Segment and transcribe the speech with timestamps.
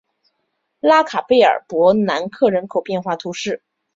[0.79, 3.61] 拉卡佩尔博南克人口变化图示